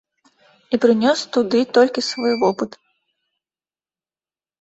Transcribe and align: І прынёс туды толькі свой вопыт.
І 0.77 0.77
прынёс 0.85 1.19
туды 1.35 1.59
толькі 1.77 2.03
свой 2.11 2.33
вопыт. 2.45 2.71